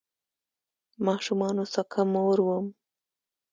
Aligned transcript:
ماشومانو 1.05 1.63
سکه 1.73 2.01
مور 2.13 2.37
وم 2.47 2.65